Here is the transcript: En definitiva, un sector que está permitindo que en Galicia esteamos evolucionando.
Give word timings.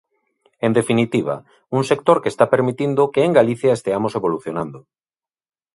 En 0.65 0.71
definitiva, 0.77 1.35
un 1.77 1.83
sector 1.91 2.17
que 2.21 2.31
está 2.33 2.45
permitindo 2.53 3.11
que 3.13 3.21
en 3.25 3.35
Galicia 3.39 3.77
esteamos 3.79 4.15
evolucionando. 4.19 4.79